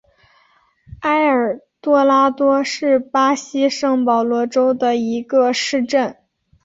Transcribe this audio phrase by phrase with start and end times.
[1.01, 6.17] 埃尔多拉多是巴西圣保罗州的一个市镇。